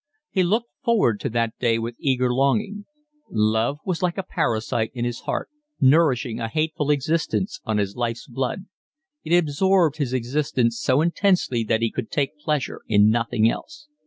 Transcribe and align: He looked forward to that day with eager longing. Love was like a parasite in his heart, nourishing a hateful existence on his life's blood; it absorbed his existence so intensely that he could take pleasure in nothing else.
He 0.31 0.41
looked 0.41 0.69
forward 0.83 1.19
to 1.19 1.29
that 1.29 1.59
day 1.59 1.77
with 1.77 1.93
eager 1.99 2.33
longing. 2.33 2.85
Love 3.29 3.77
was 3.85 4.01
like 4.01 4.17
a 4.17 4.23
parasite 4.23 4.89
in 4.95 5.05
his 5.05 5.19
heart, 5.29 5.47
nourishing 5.79 6.39
a 6.39 6.47
hateful 6.47 6.89
existence 6.89 7.59
on 7.65 7.77
his 7.77 7.95
life's 7.95 8.25
blood; 8.25 8.65
it 9.23 9.37
absorbed 9.37 9.97
his 9.97 10.11
existence 10.11 10.79
so 10.79 11.01
intensely 11.01 11.63
that 11.65 11.81
he 11.83 11.91
could 11.91 12.09
take 12.09 12.39
pleasure 12.39 12.81
in 12.87 13.11
nothing 13.11 13.47
else. 13.47 13.89